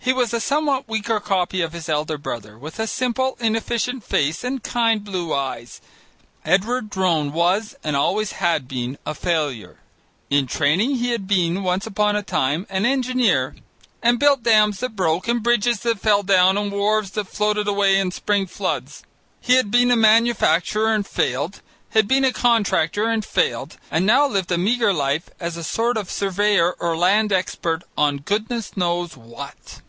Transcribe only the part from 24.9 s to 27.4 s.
life as a sort of surveyor or land